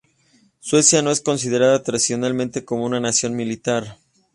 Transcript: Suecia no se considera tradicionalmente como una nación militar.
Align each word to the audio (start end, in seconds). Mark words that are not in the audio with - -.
Suecia 0.59 1.03
no 1.03 1.13
se 1.13 1.21
considera 1.21 1.83
tradicionalmente 1.83 2.65
como 2.65 2.85
una 2.85 2.99
nación 2.99 3.35
militar. 3.35 3.99